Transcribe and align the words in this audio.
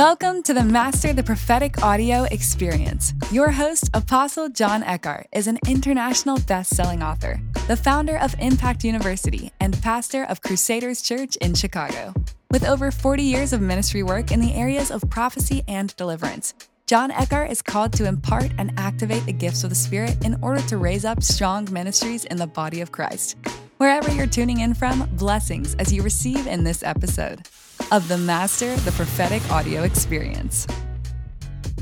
Welcome 0.00 0.42
to 0.44 0.54
the 0.54 0.64
Master 0.64 1.12
the 1.12 1.22
Prophetic 1.22 1.82
Audio 1.82 2.22
Experience. 2.22 3.12
Your 3.30 3.50
host, 3.50 3.90
Apostle 3.92 4.48
John 4.48 4.82
Eckhardt, 4.82 5.26
is 5.30 5.46
an 5.46 5.58
international 5.68 6.38
best 6.38 6.74
selling 6.74 7.02
author, 7.02 7.38
the 7.68 7.76
founder 7.76 8.16
of 8.16 8.34
Impact 8.38 8.82
University, 8.82 9.52
and 9.60 9.78
pastor 9.82 10.24
of 10.24 10.40
Crusaders 10.40 11.02
Church 11.02 11.36
in 11.36 11.52
Chicago. 11.52 12.14
With 12.50 12.66
over 12.66 12.90
40 12.90 13.22
years 13.22 13.52
of 13.52 13.60
ministry 13.60 14.02
work 14.02 14.32
in 14.32 14.40
the 14.40 14.54
areas 14.54 14.90
of 14.90 15.04
prophecy 15.10 15.64
and 15.68 15.94
deliverance, 15.96 16.54
John 16.86 17.10
Eckhardt 17.10 17.50
is 17.50 17.60
called 17.60 17.92
to 17.92 18.06
impart 18.06 18.52
and 18.56 18.72
activate 18.78 19.26
the 19.26 19.34
gifts 19.34 19.64
of 19.64 19.68
the 19.68 19.76
Spirit 19.76 20.24
in 20.24 20.38
order 20.40 20.62
to 20.62 20.78
raise 20.78 21.04
up 21.04 21.22
strong 21.22 21.70
ministries 21.70 22.24
in 22.24 22.38
the 22.38 22.46
body 22.46 22.80
of 22.80 22.90
Christ. 22.90 23.36
Wherever 23.76 24.10
you're 24.10 24.26
tuning 24.26 24.60
in 24.60 24.72
from, 24.72 25.06
blessings 25.16 25.74
as 25.74 25.92
you 25.92 26.02
receive 26.02 26.46
in 26.46 26.64
this 26.64 26.82
episode 26.82 27.46
of 27.90 28.06
the 28.06 28.18
Master 28.18 28.76
the 28.76 28.92
Prophetic 28.92 29.42
Audio 29.50 29.82
Experience. 29.82 30.66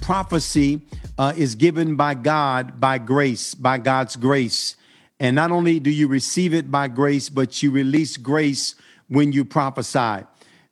Prophecy 0.00 0.80
uh, 1.18 1.34
is 1.36 1.54
given 1.54 1.96
by 1.96 2.14
God 2.14 2.80
by 2.80 2.98
grace, 2.98 3.54
by 3.54 3.76
God's 3.76 4.16
grace. 4.16 4.76
And 5.20 5.36
not 5.36 5.50
only 5.50 5.80
do 5.80 5.90
you 5.90 6.08
receive 6.08 6.54
it 6.54 6.70
by 6.70 6.88
grace, 6.88 7.28
but 7.28 7.62
you 7.62 7.70
release 7.70 8.16
grace 8.16 8.74
when 9.08 9.32
you 9.32 9.44
prophesy. 9.44 10.24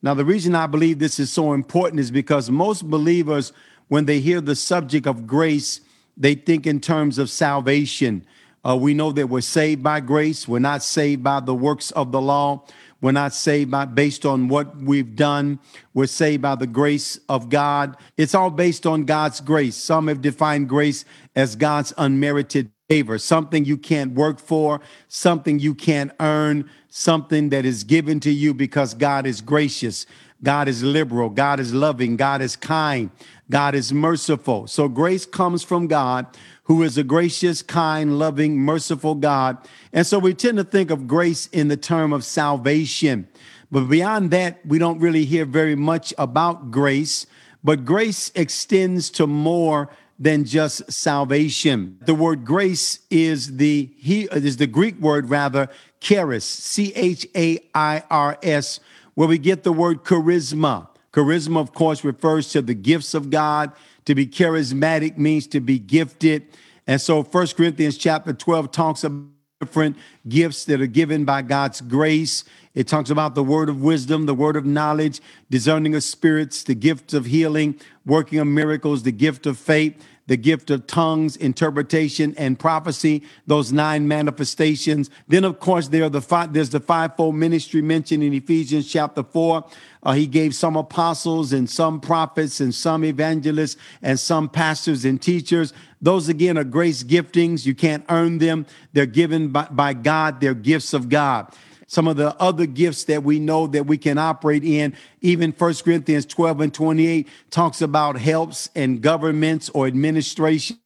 Now, 0.03 0.15
the 0.15 0.25
reason 0.25 0.55
I 0.55 0.67
believe 0.67 0.99
this 0.99 1.19
is 1.19 1.33
so 1.33 1.53
important 1.53 2.01
is 2.01 2.11
because 2.11 2.51
most 2.51 2.89
believers, 2.89 3.53
when 3.89 4.07
they 4.07 4.21
hear 4.21 4.41
the 4.41 4.57
subject 4.57 5.07
of 5.07 5.27
grace, 5.27 5.81
they 6.17 6.35
think 6.35 6.67
in 6.67 6.81
terms 6.81 7.19
of 7.19 7.29
salvation. 7.29 8.25
Uh, 8.67 8.75
we 8.75 8.95
know 8.95 9.13
that 9.13 9.29
we're 9.29 9.41
saved 9.41 9.83
by 9.83 10.01
grace. 10.01 10.49
We're 10.49 10.59
not 10.59 10.83
saved 10.83 11.23
by 11.23 11.41
the 11.41 11.55
works 11.55 11.93
of 11.93 12.11
the 12.11 12.21
law. 12.21 12.65
We're 13.01 13.13
not 13.13 13.35
saved 13.35 13.71
by 13.71 13.85
based 13.85 14.27
on 14.27 14.49
what 14.49 14.77
we've 14.77 15.15
done. 15.15 15.61
We're 15.95 16.07
saved 16.07 16.43
by 16.43 16.57
the 16.57 16.67
grace 16.67 17.21
of 17.29 17.49
God. 17.49 17.97
It's 18.17 18.35
all 18.35 18.51
based 18.51 18.87
on 18.87 19.05
God's 19.05 19.41
grace. 19.41 19.77
Some 19.77 20.09
have 20.09 20.23
defined 20.23 20.69
grace 20.69 21.05
as 21.37 21.55
God's 21.55 21.93
unmerited 21.99 22.71
favor, 22.89 23.19
something 23.19 23.65
you 23.65 23.77
can't 23.77 24.15
work 24.15 24.41
for, 24.41 24.81
something 25.09 25.59
you 25.59 25.75
can't 25.75 26.11
earn, 26.21 26.69
something 26.89 27.51
that 27.51 27.65
is 27.65 27.85
given 27.85 28.19
to 28.21 28.31
you 28.31 28.55
because 28.55 28.95
God 28.95 29.27
is 29.27 29.41
gracious. 29.41 30.07
God 30.43 30.69
is 30.69 30.83
liberal. 30.83 31.31
God 31.31 31.61
is 31.61 31.73
loving. 31.73 32.17
God 32.17 32.43
is 32.43 32.57
kind. 32.57 33.11
God 33.51 33.75
is 33.75 33.93
merciful. 33.93 34.67
So 34.67 34.89
grace 34.89 35.27
comes 35.27 35.63
from 35.63 35.87
God 35.87 36.27
who 36.67 36.83
is 36.83 36.99
a 36.99 37.05
gracious, 37.05 37.63
kind, 37.63 38.19
loving, 38.19 38.59
merciful 38.59 39.15
God. 39.15 39.57
And 39.93 40.07
so 40.07 40.19
we 40.19 40.35
tend 40.35 40.59
to 40.59 40.65
think 40.65 40.91
of 40.91 41.07
grace 41.07 41.47
in 41.49 41.69
the 41.69 41.77
term 41.77 42.13
of 42.13 42.25
salvation. 42.25 43.29
But 43.71 43.85
beyond 43.85 44.31
that, 44.33 44.65
we 44.67 44.79
don't 44.79 44.99
really 44.99 45.25
hear 45.25 45.45
very 45.45 45.77
much 45.77 46.13
about 46.19 46.71
grace. 46.71 47.27
But 47.63 47.85
grace 47.85 48.33
extends 48.35 49.11
to 49.11 49.27
more 49.27 49.91
than 50.19 50.45
just 50.45 50.91
salvation. 50.91 51.99
The 52.05 52.15
word 52.15 52.45
grace 52.45 53.01
is 53.11 53.59
the 53.59 53.91
he 53.99 54.23
is 54.25 54.57
the 54.57 54.67
Greek 54.67 54.99
word 54.99 55.29
rather 55.29 55.69
charis, 56.01 56.45
C 56.45 56.93
H 56.95 57.27
A 57.37 57.59
I 57.75 58.03
R 58.11 58.39
S, 58.43 58.81
where 59.15 59.29
we 59.29 59.39
get 59.39 59.63
the 59.63 59.73
word 59.73 60.05
charisma. 60.05 60.89
Charisma, 61.13 61.61
of 61.61 61.73
course, 61.73 62.05
refers 62.05 62.51
to 62.51 62.63
the 62.63 62.75
gifts 62.75 63.15
of 63.15 63.31
God. 63.31 63.73
To 64.07 64.15
be 64.15 64.27
charismatic 64.27 65.19
means 65.19 65.47
to 65.49 65.61
be 65.61 65.79
gifted. 65.79 66.47
And 66.87 67.01
so 67.01 67.23
First 67.23 67.57
Corinthians 67.57 67.99
chapter 67.99 68.33
12 68.33 68.71
talks 68.71 69.05
about 69.05 69.31
different 69.61 69.97
gifts 70.29 70.65
that 70.67 70.81
are 70.81 70.87
given 70.87 71.25
by 71.25 71.43
God's 71.43 71.81
grace. 71.81 72.45
It 72.75 72.87
talks 72.87 73.11
about 73.11 73.35
the 73.35 73.43
word 73.43 73.69
of 73.69 73.81
wisdom, 73.81 74.27
the 74.27 74.35
word 74.35 74.55
of 74.55 74.67
knowledge, 74.67 75.21
discerning 75.51 75.95
of 75.95 76.03
spirits, 76.03 76.63
the 76.63 76.75
gift 76.75 77.15
of 77.15 77.27
healing, 77.27 77.81
working 78.05 78.39
of 78.39 78.47
miracles, 78.47 79.03
the 79.03 79.13
gift 79.13 79.47
of 79.47 79.57
faith, 79.59 79.97
the 80.27 80.37
gift 80.37 80.71
of 80.71 80.87
tongues, 80.87 81.37
interpretation, 81.37 82.35
and 82.37 82.59
prophecy, 82.59 83.23
those 83.47 83.73
nine 83.73 84.09
manifestations. 84.09 85.09
Then, 85.29 85.45
of 85.45 85.61
course, 85.61 85.89
there 85.89 86.05
are 86.05 86.09
the 86.09 86.21
five, 86.21 86.53
there's 86.53 86.71
the 86.71 86.81
fivefold 86.81 87.37
ministry 87.37 87.81
mentioned 87.81 88.23
in 88.23 88.33
Ephesians 88.33 88.91
chapter 88.91 89.23
4. 89.23 89.65
Uh, 90.03 90.13
he 90.13 90.27
gave 90.27 90.55
some 90.55 90.77
apostles 90.77 91.53
and 91.53 91.69
some 91.69 92.01
prophets 92.01 92.61
and 92.61 92.75
some 92.75 93.05
evangelists 93.05 93.77
and 94.03 94.19
some 94.19 94.49
pastors 94.49 95.05
and 95.05 95.23
teachers. 95.23 95.73
Those, 96.01 96.29
again, 96.29 96.59
are 96.59 96.65
grace 96.65 97.03
giftings. 97.03 97.65
You 97.65 97.75
can't 97.75 98.05
earn 98.09 98.39
them. 98.39 98.67
They're 98.93 99.07
given 99.07 99.49
by, 99.49 99.69
by 99.71 99.95
God, 99.95 100.41
they're 100.41 100.55
gifts 100.55 100.93
of 100.93 101.09
God 101.09 101.53
some 101.87 102.09
of 102.09 102.17
the 102.17 102.35
other 102.41 102.67
gifts 102.67 103.05
that 103.05 103.23
we 103.23 103.39
know 103.39 103.67
that 103.69 103.87
we 103.87 103.99
can 103.99 104.19
operate 104.19 104.65
in. 104.65 104.95
Even 105.21 105.53
1 105.53 105.75
Corinthians 105.85 106.27
12 106.27 106.61
and 106.61 106.75
28 106.75 107.29
talks 107.51 107.81
about 107.81 108.19
helps 108.19 108.69
and 108.75 109.01
governments 109.01 109.71
or 109.71 109.87
administration 109.87 110.79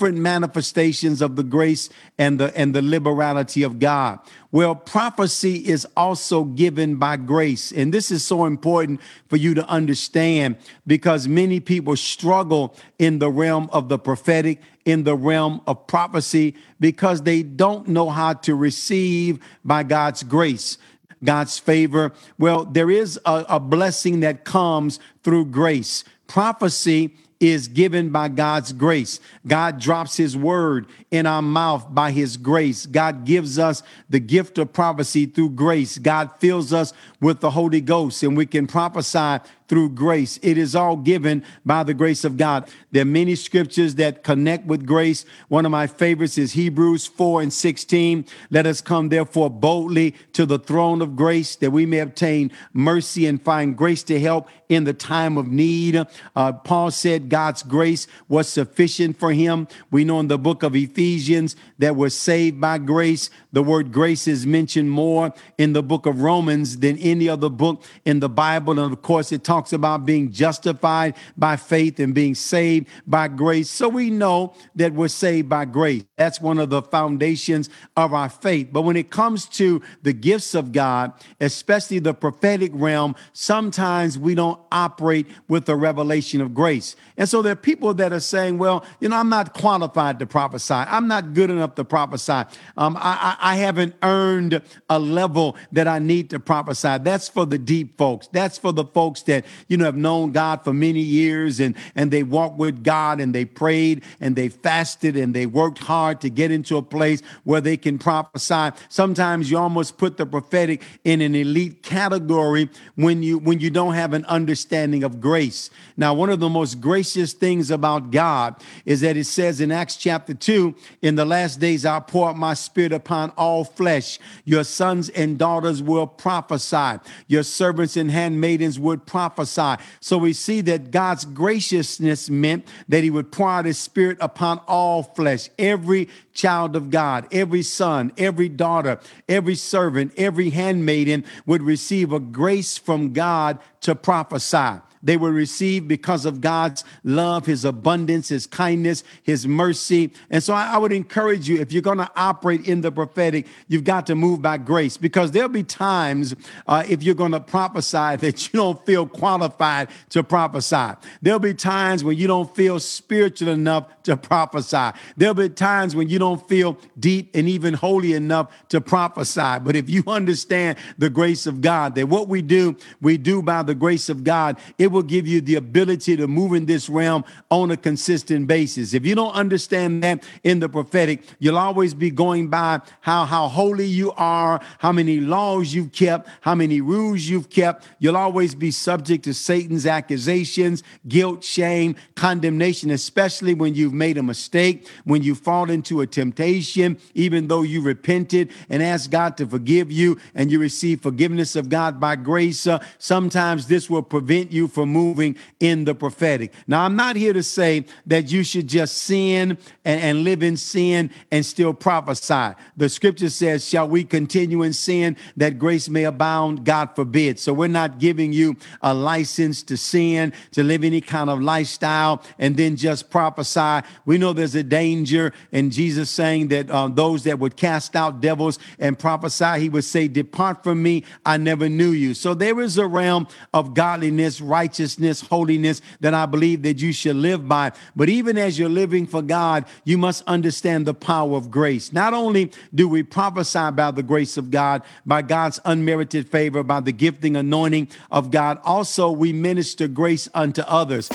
different 0.00 0.16
manifestations 0.16 1.20
of 1.20 1.36
the 1.36 1.42
grace 1.42 1.90
and 2.16 2.40
the 2.40 2.56
and 2.56 2.74
the 2.74 2.80
liberality 2.80 3.62
of 3.62 3.78
God. 3.78 4.18
Well, 4.50 4.74
prophecy 4.74 5.56
is 5.56 5.86
also 5.94 6.44
given 6.44 6.96
by 6.96 7.18
grace. 7.18 7.70
And 7.70 7.92
this 7.92 8.10
is 8.10 8.24
so 8.24 8.46
important 8.46 9.02
for 9.28 9.36
you 9.36 9.52
to 9.52 9.68
understand 9.68 10.56
because 10.86 11.28
many 11.28 11.60
people 11.60 11.96
struggle 11.96 12.74
in 12.98 13.18
the 13.18 13.28
realm 13.28 13.68
of 13.74 13.90
the 13.90 13.98
prophetic, 13.98 14.62
in 14.86 15.04
the 15.04 15.14
realm 15.14 15.60
of 15.66 15.86
prophecy 15.86 16.54
because 16.80 17.20
they 17.20 17.42
don't 17.42 17.86
know 17.86 18.08
how 18.08 18.32
to 18.32 18.54
receive 18.54 19.38
by 19.66 19.82
God's 19.82 20.22
grace. 20.22 20.78
God's 21.22 21.58
favor. 21.58 22.14
Well, 22.38 22.64
there 22.64 22.90
is 22.90 23.20
a, 23.26 23.44
a 23.50 23.60
blessing 23.60 24.20
that 24.20 24.46
comes 24.46 24.98
through 25.22 25.44
grace. 25.46 26.04
Prophecy 26.26 27.14
is 27.40 27.68
given 27.68 28.10
by 28.10 28.28
God's 28.28 28.72
grace. 28.72 29.18
God 29.46 29.80
drops 29.80 30.16
his 30.16 30.36
word 30.36 30.86
in 31.10 31.26
our 31.26 31.40
mouth 31.40 31.86
by 31.90 32.10
his 32.10 32.36
grace. 32.36 32.84
God 32.84 33.24
gives 33.24 33.58
us 33.58 33.82
the 34.10 34.20
gift 34.20 34.58
of 34.58 34.72
prophecy 34.74 35.24
through 35.24 35.50
grace. 35.50 35.96
God 35.96 36.30
fills 36.38 36.72
us 36.72 36.92
with 37.20 37.40
the 37.40 37.50
Holy 37.50 37.80
Ghost 37.80 38.22
and 38.22 38.36
we 38.36 38.44
can 38.44 38.66
prophesy 38.66 39.38
through 39.70 39.88
grace. 39.88 40.36
It 40.42 40.58
is 40.58 40.74
all 40.74 40.96
given 40.96 41.44
by 41.64 41.84
the 41.84 41.94
grace 41.94 42.24
of 42.24 42.36
God. 42.36 42.68
There 42.90 43.02
are 43.02 43.04
many 43.04 43.36
scriptures 43.36 43.94
that 43.94 44.24
connect 44.24 44.66
with 44.66 44.84
grace. 44.84 45.24
One 45.46 45.64
of 45.64 45.70
my 45.70 45.86
favorites 45.86 46.36
is 46.38 46.54
Hebrews 46.54 47.06
4 47.06 47.42
and 47.42 47.52
16. 47.52 48.24
Let 48.50 48.66
us 48.66 48.80
come 48.80 49.10
therefore 49.10 49.48
boldly 49.48 50.16
to 50.32 50.44
the 50.44 50.58
throne 50.58 51.00
of 51.00 51.14
grace 51.14 51.54
that 51.54 51.70
we 51.70 51.86
may 51.86 52.00
obtain 52.00 52.50
mercy 52.72 53.28
and 53.28 53.40
find 53.40 53.76
grace 53.76 54.02
to 54.02 54.18
help 54.18 54.48
in 54.70 54.84
the 54.84 54.94
time 54.94 55.36
of 55.36 55.48
need. 55.48 56.04
Uh, 56.34 56.52
Paul 56.52 56.90
said 56.90 57.28
God's 57.28 57.62
grace 57.62 58.06
was 58.28 58.48
sufficient 58.48 59.18
for 59.18 59.32
him. 59.32 59.68
We 59.90 60.04
know 60.04 60.20
in 60.20 60.28
the 60.28 60.38
book 60.38 60.62
of 60.62 60.74
Ephesians 60.74 61.56
that 61.78 61.96
we're 61.96 62.08
saved 62.08 62.60
by 62.60 62.78
grace. 62.78 63.28
The 63.52 63.62
word 63.62 63.92
grace 63.92 64.26
is 64.26 64.46
mentioned 64.46 64.90
more 64.90 65.34
in 65.58 65.74
the 65.74 65.82
book 65.82 66.06
of 66.06 66.22
Romans 66.22 66.78
than 66.78 66.96
any 66.98 67.28
other 67.28 67.50
book 67.50 67.82
in 68.04 68.20
the 68.20 68.28
Bible. 68.28 68.78
And 68.78 68.92
of 68.92 69.02
course, 69.02 69.32
it 69.32 69.42
talks 69.42 69.59
talks 69.60 69.74
about 69.74 70.06
being 70.06 70.32
justified 70.32 71.14
by 71.36 71.54
faith 71.54 72.00
and 72.00 72.14
being 72.14 72.34
saved 72.34 72.88
by 73.06 73.28
grace. 73.28 73.68
So 73.68 73.90
we 73.90 74.08
know 74.08 74.54
that 74.74 74.94
we're 74.94 75.08
saved 75.08 75.50
by 75.50 75.66
grace. 75.66 76.02
That's 76.16 76.40
one 76.40 76.58
of 76.58 76.70
the 76.70 76.80
foundations 76.80 77.68
of 77.94 78.14
our 78.14 78.30
faith. 78.30 78.68
But 78.72 78.82
when 78.82 78.96
it 78.96 79.10
comes 79.10 79.44
to 79.60 79.82
the 80.02 80.14
gifts 80.14 80.54
of 80.54 80.72
God, 80.72 81.12
especially 81.42 81.98
the 81.98 82.14
prophetic 82.14 82.70
realm, 82.72 83.16
sometimes 83.34 84.18
we 84.18 84.34
don't 84.34 84.58
operate 84.72 85.26
with 85.46 85.66
the 85.66 85.76
revelation 85.76 86.40
of 86.40 86.54
grace. 86.54 86.96
And 87.18 87.28
so 87.28 87.42
there 87.42 87.52
are 87.52 87.56
people 87.56 87.92
that 87.94 88.14
are 88.14 88.20
saying, 88.20 88.56
well, 88.56 88.82
you 88.98 89.10
know, 89.10 89.16
I'm 89.16 89.28
not 89.28 89.52
qualified 89.52 90.18
to 90.20 90.26
prophesy. 90.26 90.72
I'm 90.72 91.06
not 91.06 91.34
good 91.34 91.50
enough 91.50 91.74
to 91.74 91.84
prophesy. 91.84 92.44
Um, 92.78 92.96
I, 92.96 93.36
I, 93.38 93.52
I 93.52 93.56
haven't 93.56 93.94
earned 94.02 94.62
a 94.88 94.98
level 94.98 95.56
that 95.72 95.86
I 95.86 95.98
need 95.98 96.30
to 96.30 96.40
prophesy. 96.40 96.96
That's 97.02 97.28
for 97.28 97.44
the 97.44 97.58
deep 97.58 97.98
folks. 97.98 98.26
That's 98.28 98.56
for 98.56 98.72
the 98.72 98.86
folks 98.86 99.20
that 99.22 99.44
you 99.68 99.76
know, 99.76 99.84
have 99.84 99.96
known 99.96 100.32
God 100.32 100.64
for 100.64 100.72
many 100.72 101.00
years 101.00 101.60
and, 101.60 101.74
and 101.94 102.10
they 102.10 102.22
walked 102.22 102.58
with 102.58 102.82
God 102.82 103.20
and 103.20 103.34
they 103.34 103.44
prayed 103.44 104.02
and 104.20 104.36
they 104.36 104.48
fasted 104.48 105.16
and 105.16 105.34
they 105.34 105.46
worked 105.46 105.78
hard 105.78 106.20
to 106.20 106.30
get 106.30 106.50
into 106.50 106.76
a 106.76 106.82
place 106.82 107.22
where 107.44 107.60
they 107.60 107.76
can 107.76 107.98
prophesy. 107.98 108.70
Sometimes 108.88 109.50
you 109.50 109.58
almost 109.58 109.98
put 109.98 110.16
the 110.16 110.26
prophetic 110.26 110.82
in 111.04 111.20
an 111.20 111.34
elite 111.34 111.82
category 111.82 112.68
when 112.94 113.22
you 113.22 113.38
when 113.38 113.60
you 113.60 113.70
don't 113.70 113.94
have 113.94 114.12
an 114.12 114.24
understanding 114.26 115.02
of 115.04 115.20
grace. 115.20 115.70
Now, 115.96 116.14
one 116.14 116.30
of 116.30 116.40
the 116.40 116.48
most 116.48 116.80
gracious 116.80 117.32
things 117.32 117.70
about 117.70 118.10
God 118.10 118.56
is 118.84 119.00
that 119.00 119.16
it 119.16 119.24
says 119.24 119.60
in 119.60 119.72
Acts 119.72 119.96
chapter 119.96 120.34
2, 120.34 120.74
in 121.02 121.16
the 121.16 121.24
last 121.24 121.60
days 121.60 121.84
I'll 121.84 122.00
pour 122.00 122.28
out 122.28 122.36
my 122.36 122.54
spirit 122.54 122.92
upon 122.92 123.30
all 123.30 123.64
flesh. 123.64 124.18
Your 124.44 124.64
sons 124.64 125.08
and 125.10 125.38
daughters 125.38 125.82
will 125.82 126.06
prophesy. 126.06 127.00
Your 127.26 127.42
servants 127.42 127.96
and 127.96 128.10
handmaidens 128.10 128.78
would 128.78 129.06
prophesy 129.06 129.39
prophesy. 129.40 129.82
So 130.00 130.18
we 130.18 130.32
see 130.32 130.60
that 130.62 130.90
God's 130.90 131.24
graciousness 131.24 132.30
meant 132.30 132.66
that 132.88 133.02
he 133.02 133.10
would 133.10 133.32
pour 133.32 133.48
out 133.48 133.64
his 133.64 133.78
spirit 133.78 134.18
upon 134.20 134.58
all 134.66 135.02
flesh, 135.02 135.48
every 135.58 136.08
child 136.32 136.76
of 136.76 136.90
God, 136.90 137.26
every 137.32 137.62
son, 137.62 138.12
every 138.16 138.48
daughter, 138.48 139.00
every 139.28 139.54
servant, 139.54 140.12
every 140.16 140.50
handmaiden 140.50 141.24
would 141.46 141.62
receive 141.62 142.12
a 142.12 142.20
grace 142.20 142.76
from 142.76 143.12
God 143.12 143.58
to 143.82 143.94
prophesy. 143.94 144.80
They 145.02 145.16
will 145.16 145.30
receive 145.30 145.88
because 145.88 146.26
of 146.26 146.40
God's 146.40 146.84
love, 147.04 147.46
His 147.46 147.64
abundance, 147.64 148.28
His 148.28 148.46
kindness, 148.46 149.02
His 149.22 149.46
mercy. 149.46 150.12
And 150.30 150.42
so 150.42 150.52
I, 150.52 150.74
I 150.74 150.78
would 150.78 150.92
encourage 150.92 151.48
you, 151.48 151.60
if 151.60 151.72
you're 151.72 151.82
going 151.82 151.98
to 151.98 152.10
operate 152.16 152.66
in 152.66 152.82
the 152.82 152.92
prophetic, 152.92 153.46
you've 153.68 153.84
got 153.84 154.06
to 154.08 154.14
move 154.14 154.42
by 154.42 154.58
grace 154.58 154.96
because 154.96 155.30
there'll 155.30 155.48
be 155.48 155.62
times 155.62 156.34
uh, 156.66 156.84
if 156.88 157.02
you're 157.02 157.14
going 157.14 157.32
to 157.32 157.40
prophesy 157.40 158.16
that 158.16 158.52
you 158.52 158.58
don't 158.58 158.84
feel 158.84 159.06
qualified 159.06 159.88
to 160.10 160.22
prophesy. 160.22 160.92
There'll 161.22 161.38
be 161.38 161.54
times 161.54 162.04
when 162.04 162.18
you 162.18 162.26
don't 162.26 162.54
feel 162.54 162.78
spiritual 162.78 163.48
enough 163.48 164.02
to 164.04 164.16
prophesy. 164.16 164.90
There'll 165.16 165.34
be 165.34 165.48
times 165.48 165.96
when 165.96 166.08
you 166.08 166.18
don't 166.18 166.46
feel 166.48 166.78
deep 166.98 167.30
and 167.34 167.48
even 167.48 167.74
holy 167.74 168.12
enough 168.12 168.52
to 168.68 168.80
prophesy. 168.80 169.58
But 169.62 169.76
if 169.76 169.88
you 169.88 170.02
understand 170.06 170.78
the 170.98 171.10
grace 171.10 171.46
of 171.46 171.60
God, 171.60 171.94
that 171.94 172.08
what 172.08 172.28
we 172.28 172.42
do, 172.42 172.76
we 173.00 173.16
do 173.16 173.42
by 173.42 173.62
the 173.62 173.74
grace 173.74 174.08
of 174.08 174.24
God, 174.24 174.58
it 174.78 174.89
will 174.90 175.02
give 175.02 175.26
you 175.26 175.40
the 175.40 175.56
ability 175.56 176.16
to 176.16 176.26
move 176.26 176.52
in 176.54 176.66
this 176.66 176.88
realm 176.88 177.24
on 177.50 177.70
a 177.70 177.76
consistent 177.76 178.46
basis. 178.46 178.94
If 178.94 179.04
you 179.06 179.14
don't 179.14 179.34
understand 179.34 180.02
that 180.02 180.24
in 180.44 180.60
the 180.60 180.68
prophetic, 180.68 181.22
you'll 181.38 181.58
always 181.58 181.94
be 181.94 182.10
going 182.10 182.48
by 182.48 182.80
how, 183.00 183.24
how 183.24 183.48
holy 183.48 183.86
you 183.86 184.12
are, 184.12 184.60
how 184.78 184.92
many 184.92 185.20
laws 185.20 185.74
you've 185.74 185.92
kept, 185.92 186.28
how 186.40 186.54
many 186.54 186.80
rules 186.80 187.22
you've 187.22 187.50
kept. 187.50 187.86
You'll 187.98 188.16
always 188.16 188.54
be 188.54 188.70
subject 188.70 189.24
to 189.24 189.34
Satan's 189.34 189.86
accusations, 189.86 190.82
guilt, 191.06 191.44
shame, 191.44 191.96
condemnation, 192.14 192.90
especially 192.90 193.54
when 193.54 193.74
you've 193.74 193.92
made 193.92 194.16
a 194.16 194.22
mistake, 194.22 194.88
when 195.04 195.22
you 195.22 195.34
fall 195.34 195.70
into 195.70 196.00
a 196.00 196.06
temptation, 196.06 196.98
even 197.14 197.48
though 197.48 197.62
you 197.62 197.80
repented 197.80 198.50
and 198.68 198.82
asked 198.82 199.10
God 199.10 199.36
to 199.36 199.46
forgive 199.46 199.92
you 199.92 200.18
and 200.34 200.50
you 200.50 200.58
receive 200.58 201.02
forgiveness 201.02 201.56
of 201.56 201.68
God 201.68 202.00
by 202.00 202.16
grace. 202.16 202.66
Uh, 202.66 202.82
sometimes 202.98 203.66
this 203.66 203.90
will 203.90 204.02
prevent 204.02 204.50
you 204.50 204.66
from 204.68 204.79
moving 204.86 205.36
in 205.58 205.84
the 205.84 205.94
prophetic. 205.94 206.52
Now, 206.66 206.84
I'm 206.84 206.96
not 206.96 207.16
here 207.16 207.32
to 207.32 207.42
say 207.42 207.84
that 208.06 208.30
you 208.30 208.42
should 208.42 208.68
just 208.68 208.98
sin 208.98 209.58
and, 209.84 210.00
and 210.00 210.24
live 210.24 210.42
in 210.42 210.56
sin 210.56 211.10
and 211.30 211.44
still 211.44 211.74
prophesy. 211.74 212.54
The 212.76 212.88
scripture 212.88 213.30
says, 213.30 213.66
Shall 213.66 213.88
we 213.88 214.04
continue 214.04 214.62
in 214.62 214.72
sin 214.72 215.16
that 215.36 215.58
grace 215.58 215.88
may 215.88 216.04
abound? 216.04 216.64
God 216.64 216.94
forbid. 216.94 217.38
So 217.38 217.52
we're 217.52 217.68
not 217.68 217.98
giving 217.98 218.32
you 218.32 218.56
a 218.82 218.94
license 218.94 219.62
to 219.64 219.76
sin, 219.76 220.32
to 220.52 220.62
live 220.62 220.84
any 220.84 221.00
kind 221.00 221.30
of 221.30 221.40
lifestyle, 221.40 222.22
and 222.38 222.56
then 222.56 222.76
just 222.76 223.10
prophesy. 223.10 223.86
We 224.04 224.18
know 224.18 224.32
there's 224.32 224.54
a 224.54 224.62
danger 224.62 225.32
in 225.52 225.70
Jesus 225.70 226.10
saying 226.10 226.48
that 226.48 226.70
uh, 226.70 226.88
those 226.88 227.24
that 227.24 227.38
would 227.38 227.56
cast 227.56 227.96
out 227.96 228.20
devils 228.20 228.58
and 228.78 228.98
prophesy, 228.98 229.60
he 229.60 229.68
would 229.68 229.84
say, 229.84 230.08
Depart 230.08 230.62
from 230.62 230.82
me, 230.82 231.04
I 231.24 231.36
never 231.36 231.68
knew 231.68 231.90
you. 231.90 232.14
So 232.14 232.34
there 232.34 232.60
is 232.60 232.78
a 232.78 232.86
realm 232.86 233.28
of 233.52 233.74
godliness, 233.74 234.40
righteousness, 234.70 235.20
holiness 235.20 235.82
that 235.98 236.14
I 236.14 236.26
believe 236.26 236.62
that 236.62 236.80
you 236.80 236.92
should 236.92 237.16
live 237.16 237.48
by. 237.48 237.72
But 237.96 238.08
even 238.08 238.38
as 238.38 238.56
you're 238.56 238.68
living 238.68 239.04
for 239.04 239.20
God, 239.20 239.64
you 239.84 239.98
must 239.98 240.22
understand 240.28 240.86
the 240.86 240.94
power 240.94 241.36
of 241.36 241.50
grace. 241.50 241.92
Not 241.92 242.14
only 242.14 242.52
do 242.72 242.88
we 242.88 243.02
prophesy 243.02 243.58
about 243.58 243.96
the 243.96 244.04
grace 244.04 244.36
of 244.36 244.52
God 244.52 244.82
by 245.04 245.22
God's 245.22 245.58
unmerited 245.64 246.28
favor, 246.28 246.62
by 246.62 246.78
the 246.78 246.92
gifting 246.92 247.34
anointing 247.36 247.88
of 248.12 248.30
God, 248.30 248.60
also 248.64 249.10
we 249.10 249.32
minister 249.32 249.88
grace 249.88 250.28
unto 250.34 250.62
others. 250.62 251.10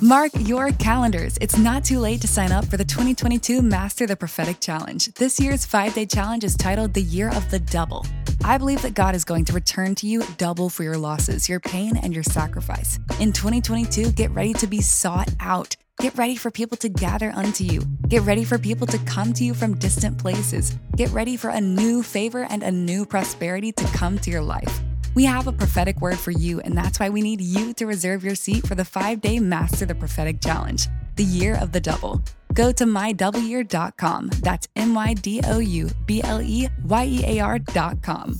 Mark 0.00 0.32
your 0.40 0.72
calendars. 0.72 1.36
It's 1.40 1.58
not 1.58 1.84
too 1.84 1.98
late 1.98 2.22
to 2.22 2.28
sign 2.28 2.52
up 2.52 2.64
for 2.64 2.78
the 2.78 2.84
2022 2.84 3.60
Master 3.60 4.06
the 4.06 4.16
Prophetic 4.16 4.60
Challenge. 4.60 5.12
This 5.14 5.38
year's 5.38 5.66
five 5.66 5.92
day 5.94 6.06
challenge 6.06 6.44
is 6.44 6.56
titled 6.56 6.94
The 6.94 7.02
Year 7.02 7.28
of 7.28 7.50
the 7.50 7.58
Double. 7.58 8.06
I 8.46 8.58
believe 8.58 8.82
that 8.82 8.94
God 8.94 9.16
is 9.16 9.24
going 9.24 9.44
to 9.46 9.52
return 9.52 9.96
to 9.96 10.06
you 10.06 10.22
double 10.36 10.70
for 10.70 10.84
your 10.84 10.96
losses, 10.96 11.48
your 11.48 11.58
pain, 11.58 11.96
and 11.96 12.14
your 12.14 12.22
sacrifice. 12.22 13.00
In 13.18 13.32
2022, 13.32 14.12
get 14.12 14.30
ready 14.30 14.52
to 14.52 14.68
be 14.68 14.80
sought 14.80 15.28
out. 15.40 15.74
Get 15.98 16.16
ready 16.16 16.36
for 16.36 16.52
people 16.52 16.76
to 16.76 16.88
gather 16.88 17.32
unto 17.34 17.64
you. 17.64 17.80
Get 18.06 18.22
ready 18.22 18.44
for 18.44 18.56
people 18.56 18.86
to 18.86 18.98
come 18.98 19.32
to 19.32 19.42
you 19.42 19.52
from 19.52 19.76
distant 19.76 20.16
places. 20.18 20.78
Get 20.94 21.10
ready 21.10 21.36
for 21.36 21.50
a 21.50 21.60
new 21.60 22.04
favor 22.04 22.46
and 22.48 22.62
a 22.62 22.70
new 22.70 23.04
prosperity 23.04 23.72
to 23.72 23.84
come 23.86 24.16
to 24.20 24.30
your 24.30 24.42
life. 24.42 24.80
We 25.16 25.24
have 25.24 25.48
a 25.48 25.52
prophetic 25.52 26.00
word 26.00 26.16
for 26.16 26.30
you, 26.30 26.60
and 26.60 26.78
that's 26.78 27.00
why 27.00 27.08
we 27.08 27.22
need 27.22 27.40
you 27.40 27.72
to 27.74 27.84
reserve 27.86 28.22
your 28.22 28.36
seat 28.36 28.64
for 28.64 28.76
the 28.76 28.84
five 28.84 29.20
day 29.20 29.40
Master 29.40 29.86
the 29.86 29.96
Prophetic 29.96 30.40
Challenge, 30.40 30.86
the 31.16 31.24
year 31.24 31.58
of 31.60 31.72
the 31.72 31.80
double. 31.80 32.22
Go 32.56 32.72
to 32.72 32.84
mydouble.com. 32.84 34.30
That's 34.40 34.66
M 34.74 34.94
Y 34.94 35.14
D 35.14 35.40
O 35.44 35.58
U 35.58 35.90
B 36.06 36.22
L 36.24 36.40
E 36.42 36.68
Y 36.84 37.04
E 37.04 37.38
A 37.38 37.40
R.com 37.40 38.38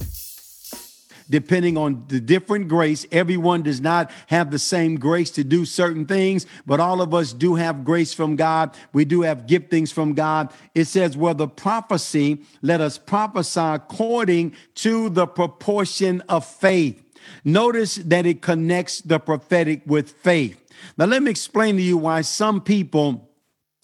depending 1.28 1.76
on 1.76 2.04
the 2.08 2.20
different 2.20 2.68
grace. 2.68 3.06
Everyone 3.10 3.62
does 3.62 3.80
not 3.80 4.10
have 4.28 4.50
the 4.50 4.58
same 4.58 4.96
grace 4.96 5.30
to 5.32 5.44
do 5.44 5.64
certain 5.64 6.06
things, 6.06 6.46
but 6.64 6.80
all 6.80 7.00
of 7.02 7.12
us 7.14 7.32
do 7.32 7.56
have 7.56 7.84
grace 7.84 8.14
from 8.14 8.36
God. 8.36 8.76
We 8.92 9.04
do 9.04 9.22
have 9.22 9.46
giftings 9.46 9.92
from 9.92 10.14
God. 10.14 10.52
It 10.74 10.86
says, 10.86 11.16
well, 11.16 11.34
the 11.34 11.48
prophecy, 11.48 12.42
let 12.62 12.80
us 12.80 12.98
prophesy 12.98 13.60
according 13.60 14.54
to 14.76 15.08
the 15.08 15.26
proportion 15.26 16.20
of 16.28 16.44
faith. 16.44 17.02
Notice 17.44 17.96
that 17.96 18.26
it 18.26 18.40
connects 18.40 19.00
the 19.00 19.18
prophetic 19.18 19.82
with 19.86 20.12
faith. 20.12 20.62
Now, 20.96 21.06
let 21.06 21.22
me 21.22 21.30
explain 21.30 21.76
to 21.76 21.82
you 21.82 21.96
why 21.96 22.20
some 22.20 22.60
people 22.60 23.25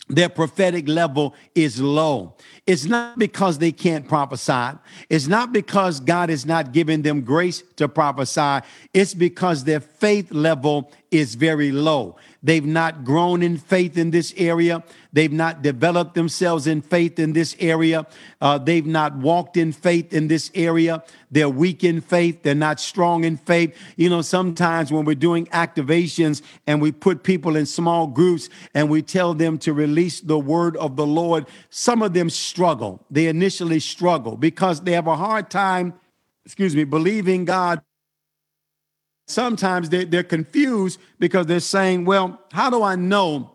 their 0.08 0.28
prophetic 0.28 0.88
level 0.88 1.34
is 1.54 1.81
low. 1.81 2.34
It's 2.66 2.84
not 2.84 3.19
because 3.19 3.58
they 3.58 3.72
can't 3.72 4.06
prophesy. 4.06 4.78
It's 5.08 5.26
not 5.26 5.52
because 5.52 6.00
God 6.00 6.28
is 6.28 6.44
not 6.44 6.72
giving 6.72 7.02
them 7.02 7.22
grace 7.22 7.62
to 7.76 7.88
prophesy. 7.88 8.66
It's 8.93 9.14
because 9.14 9.64
their 9.64 9.81
faith 9.81 10.32
level 10.32 10.93
is 11.10 11.34
very 11.34 11.72
low. 11.72 12.16
They've 12.42 12.64
not 12.64 13.04
grown 13.04 13.42
in 13.42 13.56
faith 13.56 13.96
in 13.96 14.10
this 14.10 14.34
area. 14.36 14.82
They've 15.12 15.32
not 15.32 15.62
developed 15.62 16.14
themselves 16.14 16.66
in 16.66 16.82
faith 16.82 17.18
in 17.18 17.34
this 17.34 17.54
area. 17.60 18.06
Uh, 18.40 18.58
they've 18.58 18.86
not 18.86 19.16
walked 19.16 19.56
in 19.56 19.70
faith 19.70 20.12
in 20.12 20.26
this 20.26 20.50
area. 20.54 21.04
They're 21.30 21.48
weak 21.48 21.84
in 21.84 22.00
faith. 22.00 22.42
They're 22.42 22.54
not 22.54 22.80
strong 22.80 23.22
in 23.22 23.36
faith. 23.36 23.76
You 23.96 24.10
know, 24.10 24.22
sometimes 24.22 24.90
when 24.90 25.04
we're 25.04 25.14
doing 25.14 25.46
activations 25.46 26.42
and 26.66 26.82
we 26.82 26.90
put 26.90 27.22
people 27.22 27.54
in 27.54 27.64
small 27.64 28.08
groups 28.08 28.48
and 28.74 28.90
we 28.90 29.02
tell 29.02 29.34
them 29.34 29.58
to 29.58 29.72
release 29.72 30.20
the 30.20 30.38
word 30.38 30.76
of 30.78 30.96
the 30.96 31.06
Lord, 31.06 31.46
some 31.70 32.02
of 32.02 32.12
them 32.12 32.28
struggle. 32.28 33.04
They 33.10 33.28
initially 33.28 33.78
struggle 33.78 34.36
because 34.36 34.80
they 34.80 34.92
have 34.92 35.06
a 35.06 35.16
hard 35.16 35.48
time, 35.48 35.94
excuse 36.44 36.74
me, 36.74 36.82
believing 36.84 37.44
God 37.44 37.82
sometimes 39.26 39.88
they're, 39.88 40.04
they're 40.04 40.22
confused 40.22 41.00
because 41.19 41.46
they're 41.46 41.60
saying, 41.60 42.04
well, 42.04 42.40
how 42.52 42.70
do 42.70 42.82
I 42.82 42.96
know 42.96 43.50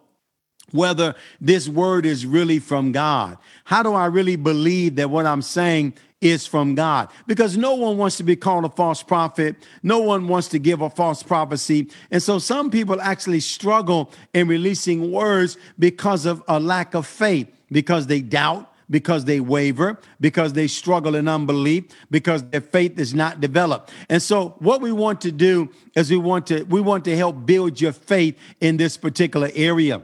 whether 0.71 1.15
this 1.39 1.69
word 1.69 2.05
is 2.05 2.25
really 2.25 2.59
from 2.59 2.91
God? 2.91 3.37
How 3.65 3.83
do 3.83 3.93
I 3.93 4.05
really 4.05 4.35
believe 4.35 4.95
that 4.95 5.09
what 5.09 5.25
I'm 5.25 5.41
saying 5.41 5.93
is 6.19 6.47
from 6.47 6.75
God? 6.75 7.09
Because 7.25 7.57
no 7.57 7.75
one 7.75 7.97
wants 7.97 8.17
to 8.17 8.23
be 8.23 8.35
called 8.35 8.65
a 8.65 8.69
false 8.69 9.03
prophet. 9.03 9.55
No 9.83 9.99
one 9.99 10.27
wants 10.27 10.47
to 10.49 10.59
give 10.59 10.81
a 10.81 10.89
false 10.89 11.23
prophecy. 11.23 11.89
And 12.11 12.21
so 12.21 12.39
some 12.39 12.71
people 12.71 12.99
actually 13.01 13.39
struggle 13.39 14.11
in 14.33 14.47
releasing 14.47 15.11
words 15.11 15.57
because 15.77 16.25
of 16.25 16.43
a 16.47 16.59
lack 16.59 16.95
of 16.95 17.05
faith, 17.05 17.47
because 17.71 18.07
they 18.07 18.21
doubt 18.21 18.73
because 18.89 19.25
they 19.25 19.39
waver, 19.39 19.99
because 20.19 20.53
they 20.53 20.67
struggle 20.67 21.15
in 21.15 21.27
unbelief, 21.27 21.85
because 22.09 22.43
their 22.49 22.61
faith 22.61 22.99
is 22.99 23.13
not 23.13 23.41
developed. 23.41 23.91
And 24.09 24.21
so 24.21 24.55
what 24.59 24.81
we 24.81 24.91
want 24.91 25.21
to 25.21 25.31
do 25.31 25.69
is 25.95 26.09
we 26.09 26.17
want 26.17 26.47
to 26.47 26.63
we 26.63 26.81
want 26.81 27.05
to 27.05 27.15
help 27.15 27.45
build 27.45 27.79
your 27.81 27.93
faith 27.93 28.37
in 28.61 28.77
this 28.77 28.97
particular 28.97 29.49
area. 29.53 30.01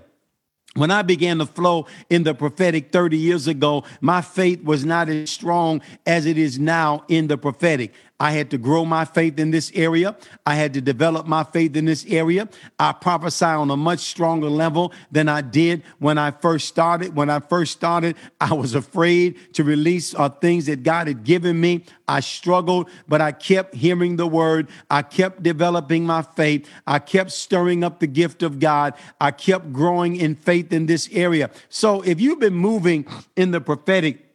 When 0.75 0.89
I 0.89 1.03
began 1.03 1.37
to 1.37 1.45
flow 1.45 1.85
in 2.09 2.23
the 2.23 2.33
prophetic 2.33 2.91
30 2.91 3.15
years 3.15 3.47
ago, 3.47 3.83
my 4.01 4.21
faith 4.21 4.63
was 4.63 4.83
not 4.83 5.07
as 5.07 5.29
strong 5.29 5.81
as 6.07 6.25
it 6.25 6.37
is 6.37 6.57
now 6.57 7.05
in 7.07 7.27
the 7.27 7.37
prophetic. 7.37 7.93
I 8.20 8.32
had 8.32 8.51
to 8.51 8.58
grow 8.58 8.86
my 8.86 9.05
faith 9.05 9.39
in 9.39 9.51
this 9.51 9.72
area. 9.74 10.15
I 10.46 10.55
had 10.55 10.74
to 10.75 10.82
develop 10.82 11.25
my 11.25 11.43
faith 11.43 11.75
in 11.75 11.86
this 11.86 12.05
area. 12.08 12.48
I 12.79 12.93
prophesy 12.93 13.43
on 13.43 13.70
a 13.72 13.75
much 13.75 14.00
stronger 14.00 14.50
level 14.50 14.93
than 15.12 15.27
I 15.27 15.41
did 15.41 15.84
when 16.00 16.17
I 16.17 16.32
first 16.32 16.67
started. 16.67 17.15
When 17.15 17.29
I 17.29 17.39
first 17.39 17.74
started, 17.74 18.15
I 18.39 18.53
was 18.53 18.75
afraid 18.75 19.53
to 19.55 19.63
release 19.63 20.13
uh, 20.15 20.29
things 20.29 20.67
that 20.67 20.84
God 20.84 21.08
had 21.08 21.24
given 21.24 21.60
me. 21.60 21.86
I 22.08 22.20
struggled, 22.20 22.89
but 23.08 23.20
I 23.20 23.32
kept 23.32 23.74
hearing 23.74 24.15
the 24.15 24.27
word. 24.27 24.70
I 24.89 25.01
kept 25.01 25.41
developing 25.41 26.05
my 26.05 26.22
faith. 26.22 26.70
I 26.86 27.00
kept 27.00 27.32
stirring 27.32 27.84
up 27.84 28.00
the 28.00 28.08
gift 28.08 28.43
of 28.43 28.60
God. 28.60 28.93
I 29.20 29.32
kept 29.32 29.74
growing 29.74 30.15
in 30.17 30.36
faith 30.36 30.72
in 30.72 30.86
this 30.86 31.10
area. 31.12 31.50
So 31.67 32.01
if 32.03 32.22
you've 32.22 32.39
been 32.39 32.53
moving 32.53 33.08
in 33.36 33.51
the 33.51 33.60
prophetic, 33.60 34.32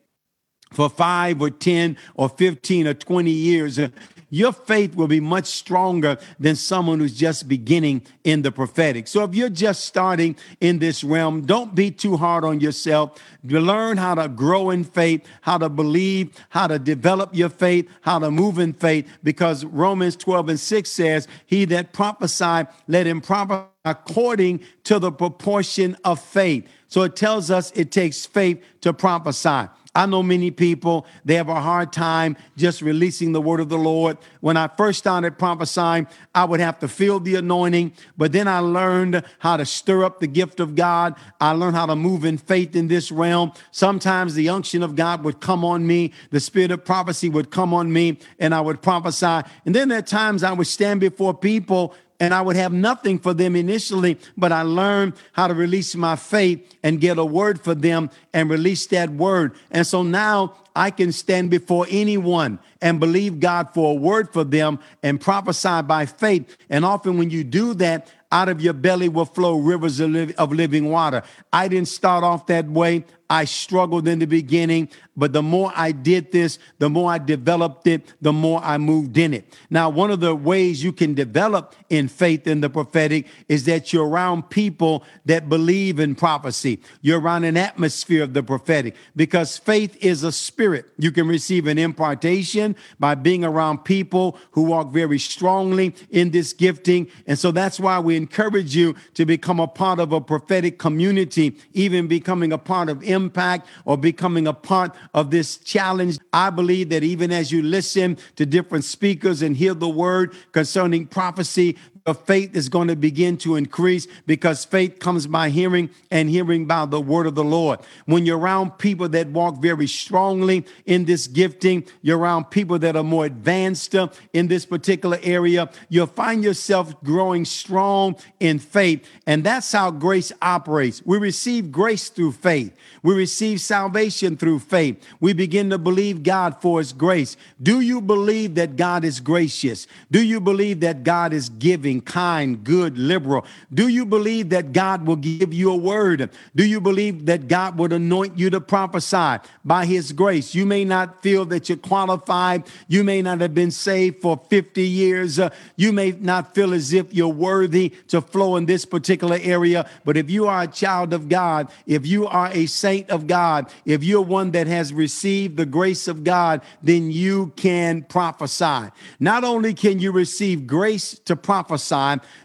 for 0.71 0.89
five 0.89 1.41
or 1.41 1.51
10 1.51 1.97
or 2.15 2.29
15 2.29 2.87
or 2.87 2.95
20 2.95 3.31
years, 3.31 3.79
uh, 3.79 3.89
your 4.31 4.53
faith 4.53 4.95
will 4.95 5.07
be 5.07 5.21
much 5.21 5.47
stronger 5.47 6.19
than 6.39 6.55
someone 6.55 7.01
who's 7.01 7.17
just 7.17 7.49
beginning 7.49 8.03
in 8.25 8.43
the 8.43 8.53
prophetic. 8.53 9.09
So 9.09 9.25
if 9.25 9.35
you're 9.35 9.49
just 9.49 9.85
starting 9.85 10.37
in 10.61 10.79
this 10.79 11.03
realm, 11.03 11.47
don't 11.47 11.75
be 11.75 11.91
too 11.91 12.17
hard 12.17 12.45
on 12.45 12.61
yourself. 12.61 13.19
Learn 13.43 13.97
how 13.97 14.15
to 14.17 14.29
grow 14.29 14.71
in 14.71 14.85
faith, 14.85 15.27
how 15.41 15.59
to 15.59 15.69
believe, 15.69 16.33
how 16.51 16.67
to 16.67 16.79
develop 16.79 17.35
your 17.35 17.49
faith, 17.49 17.89
how 18.03 18.19
to 18.19 18.31
move 18.31 18.59
in 18.59 18.75
faith, 18.75 19.09
because 19.23 19.65
Romans 19.65 20.17
12 20.17 20.51
and 20.51 20.61
6 20.61 20.91
says, 20.91 21.27
He 21.47 21.65
that 21.67 21.93
prophesy, 21.93 22.69
let 22.87 23.07
him 23.07 23.21
prophesy 23.23 23.65
according 23.85 24.61
to 24.85 24.99
the 24.99 25.11
proportion 25.11 25.97
of 26.05 26.21
faith. 26.21 26.69
So 26.89 27.03
it 27.03 27.17
tells 27.17 27.51
us 27.51 27.71
it 27.75 27.93
takes 27.93 28.27
faith 28.27 28.63
to 28.81 28.93
prophesy. 28.93 29.69
I 29.95 30.07
know 30.07 30.23
many 30.23 30.53
people, 30.53 31.07
they 31.25 31.35
have 31.35 31.49
a 31.49 31.61
hard 31.61 31.93
time 31.93 32.37
just 32.57 32.83
releasing 32.83 33.33
the 33.33 33.41
word 33.41 33.59
of 33.59 33.69
the 33.69 33.79
Lord. 33.79 34.17
When 34.41 34.57
I 34.57 34.69
first 34.69 35.01
started 35.01 35.39
prophesying, 35.39 36.07
I 36.35 36.45
would 36.45 36.61
have 36.61 36.79
to 36.81 36.89
feel 36.89 37.19
the 37.19 37.35
anointing, 37.35 37.95
but 38.17 38.31
then 38.31 38.47
I 38.47 38.61
learned 38.61 39.25
how 39.41 39.57
to 39.57 39.67
stir 39.67 40.05
up 40.05 40.21
the 40.21 40.29
gift 40.29 40.61
of 40.61 40.77
God. 40.77 41.17
I 41.41 41.51
learned 41.51 41.75
how 41.75 41.87
to 41.87 41.97
move 41.97 42.25
in 42.25 42.39
faith 42.39 42.77
in 42.77 42.87
this 42.87 43.11
realm. 43.11 43.53
Sometimes 43.73 44.35
the 44.35 44.51
unction 44.51 44.85
of 44.85 44.95
God 44.95 45.25
would 45.25 45.41
come 45.41 45.65
on 45.65 45.85
me, 45.85 46.13
the 46.31 46.39
spirit 46.39 46.71
of 46.71 46.85
prophecy 46.85 47.29
would 47.29 47.51
come 47.51 47.75
on 47.75 47.93
me, 47.93 48.19
and 48.39 48.55
I 48.55 48.61
would 48.61 48.81
prophesy. 48.83 49.43
And 49.65 49.75
then 49.75 49.91
at 49.91 50.07
times 50.07 50.45
I 50.45 50.53
would 50.53 50.69
stand 50.69 51.01
before 51.01 51.35
people 51.35 51.95
and 52.21 52.35
I 52.35 52.43
would 52.43 52.57
have 52.57 52.73
nothing 52.73 53.19
for 53.19 53.33
them 53.33 53.55
initially, 53.55 54.19
but 54.37 54.53
I 54.53 54.63
learned 54.63 55.15
how 55.33 55.47
to 55.47 55.55
release 55.55 55.95
my 55.95 56.17
faith 56.17 56.77
and 56.83 57.01
get 57.01 57.19
a 57.19 57.25
word 57.25 57.61
for 57.61 57.75
them 57.75 58.11
and 58.33 58.51
release 58.51 58.87
that 58.87 59.11
word. 59.11 59.55
And 59.71 59.87
so 59.87 60.03
now 60.03 60.55
I 60.75 60.91
can 60.91 61.13
stand 61.13 61.51
before 61.51 61.87
anyone 61.89 62.59
and 62.81 63.01
believe 63.01 63.41
God 63.41 63.73
for 63.73 63.93
a 63.93 63.95
word 63.95 64.33
for 64.33 64.45
them 64.45 64.79
and 65.03 65.21
prophesy 65.21 65.83
by 65.83 66.07
faith. 66.07 66.57
And 66.69 66.85
often 66.85 67.19
when 67.19 67.31
you 67.31 67.45
do 67.45 67.75
that, 67.75 68.09
out 68.31 68.49
of 68.49 68.61
your 68.61 68.75
belly 68.75 69.09
will 69.09 69.25
flow 69.25 69.59
rivers 69.59 70.01
of, 70.01 70.53
living 70.53 70.91
water. 70.91 71.23
I 71.53 71.69
didn't 71.69 71.89
start 71.89 72.25
off 72.25 72.47
that 72.49 72.69
way. 72.69 73.05
I 73.31 73.45
struggled 73.45 74.09
in 74.09 74.21
the 74.21 74.27
beginning, 74.27 74.89
but 75.15 75.33
the 75.33 75.43
more 75.43 75.73
I 75.75 75.93
did 75.93 76.33
this, 76.33 76.59
the 76.79 76.89
more 76.89 77.11
I 77.11 77.19
developed 77.19 77.87
it, 77.87 78.15
the 78.23 78.33
more 78.33 78.63
I 78.65 78.79
moved 78.79 79.19
in 79.19 79.35
it. 79.35 79.59
Now, 79.69 79.91
one 79.91 80.11
of 80.11 80.21
the 80.21 80.35
ways 80.35 80.83
you 80.83 80.93
can 80.93 81.13
develop 81.13 81.75
in 81.91 82.09
faith 82.09 82.47
in 82.47 82.61
the 82.61 82.71
prophetic 82.71 83.27
is 83.49 83.65
that 83.65 83.93
you're 83.93 84.09
around 84.09 84.49
people 84.49 85.05
that 85.27 85.49
believe 85.49 85.99
in 85.99 86.15
prophecy. 86.15 86.81
You're 87.03 87.21
around 87.21 87.45
an 87.45 87.57
atmosphere 87.57 88.23
of 88.23 88.33
the 88.33 88.43
prophetic 88.43 88.95
because 89.17 89.59
faith 89.59 89.97
is 90.01 90.23
a 90.23 90.33
spirit. 90.33 90.87
You 90.99 91.11
can 91.11 91.29
receive 91.29 91.67
an 91.67 91.79
impartation 91.79 92.77
by 92.99 93.15
being 93.15 93.45
around 93.45 93.79
people 93.79 94.39
who 94.53 94.63
walk 94.63 94.93
very 94.93 95.19
strongly 95.19 95.95
in 96.11 96.31
this 96.31 96.53
gifting. 96.53 97.09
And 97.27 97.39
so 97.39 97.51
that's 97.51 97.81
why 97.81 97.99
we 97.99 98.17
encourage 98.17 98.75
you 98.75 98.95
to 99.15 99.27
become 99.27 99.61
a 99.61 99.67
part 99.67 99.99
of 99.99 100.13
a 100.13 100.21
prophetic 100.21 100.79
community, 100.79 101.57
even 101.73 102.07
becoming 102.07 102.53
a 102.53 102.59
part 102.59 102.89
of 102.89 103.03
impact 103.19 103.67
or 103.85 103.99
becoming 103.99 104.47
a 104.47 104.53
part 104.53 104.95
of 105.13 105.31
this 105.31 105.59
challenge. 105.59 106.19
I 106.33 106.51
believe 106.51 106.89
that 106.91 107.03
even 107.03 107.31
as 107.33 107.53
you 107.53 107.63
listen 107.63 108.17
to 108.37 108.47
different 108.47 108.85
speakers 108.85 109.43
and 109.43 109.57
hear 109.57 109.75
the 109.75 109.89
word 109.89 110.35
concerning 110.53 111.07
prophecy, 111.07 111.77
your 112.09 112.15
faith 112.15 112.57
is 112.57 112.71
going 112.71 112.89
to 112.89 112.97
begin 112.97 113.37
to 113.37 113.57
increase 113.57 114.09
because 114.25 114.65
faith 114.65 114.99
comes 114.99 115.27
by 115.27 115.51
hearing 115.51 115.91
and 116.11 116.31
hearing 116.31 116.65
by 116.65 116.87
the 116.87 116.99
word 116.99 117.27
of 117.27 117.35
the 117.35 117.45
Lord. 117.45 117.81
When 118.07 118.25
you're 118.25 118.39
around 118.39 118.79
people 118.79 119.11
that 119.11 119.27
walk 119.27 119.61
very 119.61 119.87
strongly 119.87 120.65
in 120.87 121.05
this 121.05 121.27
gifting, 121.27 121.85
you're 122.01 122.17
around 122.17 122.47
people 122.47 122.79
that 122.79 122.97
are 122.97 123.03
more 123.03 123.27
advanced 123.27 123.95
in 124.33 124.49
this 124.49 124.65
particular 124.65 125.19
area, 125.23 125.69
you'll 125.91 126.07
find 126.07 126.43
yourself 126.43 126.99
growing 127.05 127.45
strong 127.45 128.17
in 128.41 128.59
faith. 128.59 129.07
And 129.27 129.45
that's 129.45 129.71
how 129.71 129.91
grace 129.91 130.33
operates. 130.41 131.03
We 131.05 131.19
receive 131.19 131.71
grace 131.71 132.09
through 132.09 132.33
faith. 132.33 132.75
We 133.03 133.15
receive 133.15 133.61
salvation 133.61 134.39
through 134.39 134.61
faith. 134.61 135.05
We 135.21 135.35
begin 135.35 135.69
to 135.71 135.79
believe 135.79 136.23
God 136.23 136.59
for 136.63 136.79
his 136.79 136.95
grace. 136.95 137.37
Do 137.63 137.81
you 137.81 138.01
believe 138.01 138.55
that 138.55 138.77
God 138.77 139.05
is 139.05 139.21
gracious? 139.21 139.87
Do 140.11 140.23
you 140.23 140.41
believe 140.41 140.81
that 140.81 141.05
God 141.05 141.35
is 141.35 141.51
giving, 141.51 141.98
kind, 142.01 142.63
good, 142.65 142.99
liberal? 142.99 143.45
Do 143.73 143.89
you 143.89 144.05
believe 144.05 144.51
that 144.51 144.73
God 144.73 145.07
will 145.07 145.17
give 145.17 145.53
you 145.53 145.71
a 145.71 145.77
word? 145.77 146.31
Do 146.55 146.65
you 146.65 146.81
believe 146.81 147.27
that 147.27 147.49
God 147.49 147.79
would 147.79 147.93
anoint 147.93 148.39
you 148.39 148.51
to 148.51 148.61
prophesy 148.61 149.39
by 149.65 149.87
his 149.87 150.13
grace? 150.13 150.55
You 150.55 150.67
may 150.67 150.85
not 150.85 151.23
feel 151.23 151.45
that 151.47 151.69
you're 151.69 151.79
qualified. 151.79 152.65
You 152.89 153.05
may 153.05 153.23
not 153.23 153.41
have 153.41 153.55
been 153.55 153.71
saved 153.71 154.23
for 154.23 154.41
50 154.51 154.83
years. 154.83 155.39
Uh, 155.39 155.51
you 155.77 155.93
may 155.93 156.13
not 156.13 156.55
feel 156.55 156.75
as 156.75 156.93
if 156.93 157.13
you're 157.13 157.29
worthy 157.29 157.91
to 158.09 158.21
flow 158.21 158.57
in 158.57 158.67
this 158.67 158.85
particular 158.85 159.39
area. 159.41 159.89
But 160.05 160.17
if 160.17 160.31
you 160.31 160.47
are 160.47 160.63
a 160.63 160.67
child 160.67 161.13
of 161.13 161.29
God, 161.29 161.71
if 161.87 162.07
you 162.07 162.27
are 162.27 162.51
a 162.53 162.67
saint 162.67 163.11
of 163.11 163.27
God, 163.27 163.73
if 163.85 164.03
you're 164.05 164.23
one 164.23 164.51
that 164.53 164.67
has 164.67 164.93
received 164.93 165.57
the 165.57 165.67
grace 165.67 166.09
of 166.09 166.25
God, 166.25 166.63
then 166.83 167.11
you 167.11 167.53
can 167.57 168.03
prophesy. 168.03 168.91
Not 169.21 169.45
only 169.45 169.75
can 169.75 169.99
you 169.99 170.13
receive 170.13 170.67
grace 170.67 171.19
to 171.25 171.37
prophesy, 171.37 171.78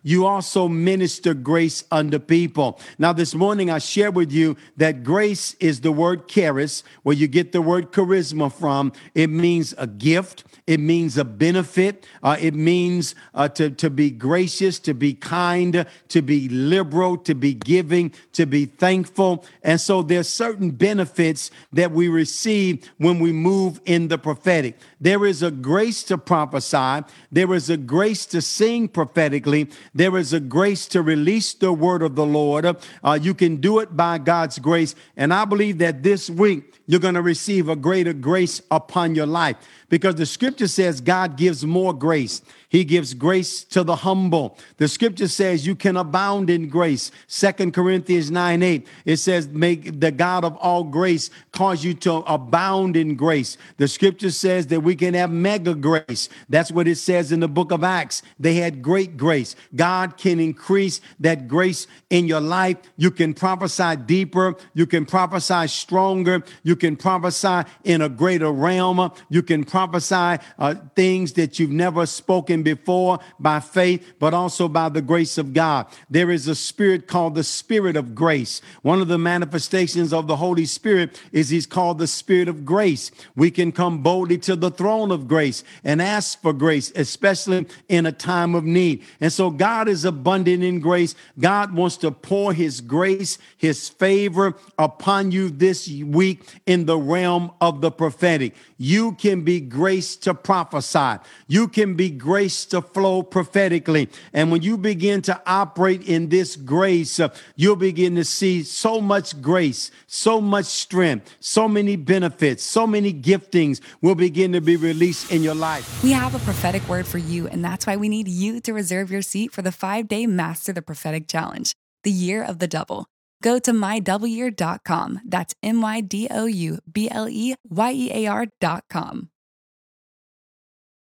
you 0.03 0.25
also 0.25 0.67
minister 0.67 1.33
grace 1.33 1.83
unto 1.91 2.19
people. 2.19 2.79
Now, 2.97 3.13
this 3.13 3.33
morning 3.35 3.69
I 3.69 3.79
share 3.79 4.11
with 4.11 4.31
you 4.31 4.57
that 4.77 5.03
grace 5.03 5.55
is 5.59 5.81
the 5.81 5.91
word 5.91 6.27
charis, 6.27 6.83
where 7.03 7.15
you 7.15 7.27
get 7.27 7.51
the 7.51 7.61
word 7.61 7.91
charisma 7.91 8.51
from. 8.51 8.93
It 9.13 9.29
means 9.29 9.73
a 9.77 9.87
gift. 9.87 10.43
It 10.65 10.79
means 10.79 11.17
a 11.17 11.25
benefit. 11.25 12.07
Uh, 12.21 12.37
it 12.39 12.53
means 12.53 13.15
uh, 13.33 13.49
to, 13.49 13.69
to 13.71 13.89
be 13.89 14.09
gracious, 14.09 14.79
to 14.79 14.93
be 14.93 15.13
kind, 15.13 15.85
to 16.07 16.21
be 16.21 16.47
liberal, 16.47 17.17
to 17.17 17.35
be 17.35 17.53
giving, 17.53 18.13
to 18.31 18.45
be 18.45 18.65
thankful. 18.65 19.45
And 19.61 19.81
so 19.81 20.01
there's 20.01 20.29
certain 20.29 20.71
benefits 20.71 21.51
that 21.73 21.91
we 21.91 22.07
receive 22.07 22.89
when 22.97 23.19
we 23.19 23.33
move 23.33 23.81
in 23.85 24.07
the 24.07 24.17
prophetic. 24.17 24.79
There 25.01 25.25
is 25.25 25.43
a 25.43 25.51
grace 25.51 26.03
to 26.03 26.17
prophesy. 26.17 27.05
There 27.29 27.53
is 27.53 27.69
a 27.69 27.77
grace 27.77 28.25
to 28.27 28.41
sing 28.41 28.87
prophetically. 29.23 29.69
There 29.93 30.17
is 30.17 30.33
a 30.33 30.39
grace 30.39 30.85
to 30.87 31.01
release 31.01 31.53
the 31.53 31.71
word 31.71 32.01
of 32.01 32.15
the 32.15 32.25
Lord. 32.25 32.65
Uh, 33.03 33.19
you 33.21 33.33
can 33.33 33.57
do 33.57 33.79
it 33.79 33.95
by 33.95 34.17
God's 34.17 34.59
grace. 34.59 34.95
And 35.15 35.33
I 35.33 35.45
believe 35.45 35.77
that 35.77 36.03
this 36.03 36.29
week 36.29 36.81
you're 36.87 36.99
going 36.99 37.13
to 37.13 37.21
receive 37.21 37.69
a 37.69 37.75
greater 37.75 38.13
grace 38.13 38.61
upon 38.69 39.15
your 39.15 39.25
life 39.25 39.55
because 39.89 40.15
the 40.15 40.25
scripture 40.25 40.67
says 40.67 40.99
God 40.99 41.37
gives 41.37 41.65
more 41.65 41.93
grace. 41.93 42.41
He 42.73 42.83
gives 42.83 43.13
grace 43.13 43.63
to 43.65 43.83
the 43.83 43.97
humble. 43.97 44.57
The 44.77 44.87
scripture 44.87 45.27
says 45.27 45.67
you 45.67 45.75
can 45.75 45.95
abound 45.95 46.49
in 46.49 46.69
grace. 46.69 47.11
Second 47.27 47.71
Corinthians 47.71 48.31
9 48.31 48.63
8, 48.63 48.87
it 49.05 49.17
says, 49.17 49.47
Make 49.47 49.99
the 49.99 50.09
God 50.09 50.43
of 50.43 50.57
all 50.57 50.83
grace 50.83 51.29
cause 51.51 51.83
you 51.83 51.93
to 51.93 52.13
abound 52.25 52.97
in 52.97 53.15
grace. 53.15 53.59
The 53.77 53.87
scripture 53.87 54.31
says 54.31 54.65
that 54.67 54.81
we 54.81 54.95
can 54.95 55.13
have 55.13 55.29
mega 55.29 55.75
grace. 55.75 56.29
That's 56.49 56.71
what 56.71 56.87
it 56.87 56.95
says 56.95 57.31
in 57.31 57.41
the 57.41 57.47
book 57.47 57.71
of 57.71 57.83
Acts. 57.83 58.23
They 58.39 58.55
had 58.55 58.81
great 58.81 59.17
grace. 59.17 59.55
God 59.75 60.17
can 60.17 60.39
increase 60.39 60.99
that 61.19 61.47
grace 61.47 61.85
in 62.09 62.27
your 62.27 62.41
life. 62.41 62.77
You 62.97 63.11
can 63.11 63.35
prophesy 63.35 63.97
deeper. 63.97 64.55
You 64.73 64.87
can 64.87 65.05
prophesy 65.05 65.67
stronger. 65.67 66.43
You 66.63 66.75
can 66.75 66.95
prophesy 66.95 67.69
in 67.83 68.01
a 68.01 68.09
greater 68.09 68.51
realm. 68.51 69.11
You 69.29 69.43
can 69.43 69.63
prophesy 69.63 70.43
uh, 70.57 70.73
things 70.95 71.33
that 71.33 71.59
you've 71.59 71.69
never 71.69 72.07
spoken 72.07 72.62
before 72.63 73.19
by 73.39 73.59
faith, 73.59 74.13
but 74.19 74.33
also 74.33 74.67
by 74.67 74.89
the 74.89 75.01
grace 75.01 75.37
of 75.37 75.53
God. 75.53 75.87
There 76.09 76.31
is 76.31 76.47
a 76.47 76.55
spirit 76.55 77.07
called 77.07 77.35
the 77.35 77.43
Spirit 77.43 77.95
of 77.95 78.15
grace. 78.15 78.61
One 78.81 79.01
of 79.01 79.07
the 79.07 79.17
manifestations 79.17 80.13
of 80.13 80.27
the 80.27 80.37
Holy 80.37 80.65
Spirit 80.65 81.21
is 81.31 81.49
He's 81.49 81.65
called 81.65 81.99
the 81.99 82.07
Spirit 82.07 82.47
of 82.47 82.65
grace. 82.65 83.11
We 83.35 83.51
can 83.51 83.71
come 83.71 84.01
boldly 84.01 84.37
to 84.39 84.55
the 84.55 84.71
throne 84.71 85.11
of 85.11 85.27
grace 85.27 85.63
and 85.83 86.01
ask 86.01 86.41
for 86.41 86.53
grace, 86.53 86.91
especially 86.95 87.67
in 87.89 88.05
a 88.05 88.11
time 88.11 88.55
of 88.55 88.63
need. 88.63 89.03
And 89.19 89.31
so 89.31 89.49
God 89.49 89.87
is 89.87 90.05
abundant 90.05 90.63
in 90.63 90.79
grace. 90.79 91.15
God 91.39 91.73
wants 91.73 91.97
to 91.97 92.11
pour 92.11 92.53
His 92.53 92.81
grace, 92.81 93.37
His 93.57 93.89
favor 93.89 94.55
upon 94.77 95.31
you 95.31 95.49
this 95.49 95.87
week 95.89 96.43
in 96.65 96.85
the 96.85 96.97
realm 96.97 97.51
of 97.61 97.81
the 97.81 97.91
prophetic. 97.91 98.55
You 98.77 99.13
can 99.13 99.43
be 99.43 99.59
graced 99.59 100.23
to 100.23 100.33
prophesy. 100.33 101.21
You 101.47 101.67
can 101.67 101.95
be 101.95 102.09
graced 102.53 102.71
to 102.71 102.81
flow 102.81 103.23
prophetically. 103.23 104.09
And 104.31 104.51
when 104.51 104.61
you 104.61 104.77
begin 104.77 105.21
to 105.23 105.41
operate 105.45 106.03
in 106.03 106.29
this 106.29 106.55
grace, 106.55 107.19
uh, 107.19 107.29
you'll 107.55 107.75
begin 107.75 108.15
to 108.15 108.23
see 108.23 108.63
so 108.63 109.01
much 109.01 109.41
grace, 109.41 109.91
so 110.07 110.39
much 110.39 110.65
strength, 110.65 111.35
so 111.39 111.67
many 111.67 111.95
benefits, 111.95 112.63
so 112.63 112.85
many 112.85 113.11
giftings 113.13 113.81
will 114.01 114.15
begin 114.15 114.51
to 114.53 114.61
be 114.61 114.75
released 114.75 115.31
in 115.31 115.41
your 115.41 115.55
life. 115.55 116.03
We 116.03 116.11
have 116.11 116.35
a 116.35 116.39
prophetic 116.39 116.87
word 116.87 117.07
for 117.07 117.17
you, 117.17 117.47
and 117.47 117.63
that's 117.63 117.87
why 117.87 117.97
we 117.97 118.09
need 118.09 118.27
you 118.27 118.59
to 118.61 118.73
reserve 118.73 119.09
your 119.09 119.23
seat 119.23 119.51
for 119.51 119.63
the 119.63 119.71
five 119.71 120.07
day 120.07 120.27
Master 120.27 120.73
the 120.73 120.81
Prophetic 120.81 121.27
Challenge, 121.27 121.73
the 122.03 122.11
year 122.11 122.43
of 122.43 122.59
the 122.59 122.67
double. 122.67 123.05
Go 123.41 123.59
to 123.59 123.71
mydouble 123.71 125.19
That's 125.25 125.55
M 125.61 125.81
Y 125.81 126.01
D 126.01 126.27
O 126.29 126.45
U 126.45 126.79
B 126.91 127.09
L 127.09 127.27
E 127.27 127.55
Y 127.69 127.91
E 127.91 128.11
A 128.11 128.27
R.com. 128.27 129.32